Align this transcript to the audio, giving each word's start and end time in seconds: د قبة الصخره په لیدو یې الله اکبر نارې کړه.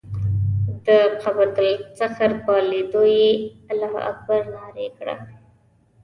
د 0.85 0.87
قبة 1.21 1.57
الصخره 1.69 2.35
په 2.45 2.53
لیدو 2.71 3.03
یې 3.17 3.29
الله 3.71 3.93
اکبر 4.11 4.41
نارې 4.55 4.87
کړه. 4.97 5.15